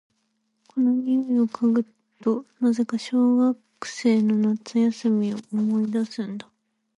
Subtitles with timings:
[0.67, 1.85] この匂いを嗅ぐ
[2.23, 6.49] と、なぜか小学生の夏休みを思い出すんだ。